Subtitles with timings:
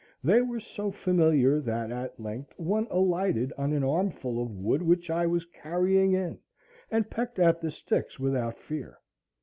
[0.23, 5.11] They were so familiar that at length one alighted on an armful of wood which
[5.11, 6.39] I was carrying in,
[6.89, 8.97] and pecked at the sticks without fear.